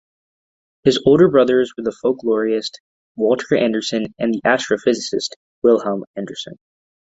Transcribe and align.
His 0.83 0.99
older 1.05 1.29
brothers 1.29 1.73
were 1.77 1.83
the 1.83 1.95
folklorist 2.03 2.79
Walter 3.15 3.55
Anderson 3.55 4.15
and 4.17 4.33
the 4.33 4.41
astrophysicist 4.43 5.35
Wilhelm 5.61 6.05
Anderson. 6.15 6.57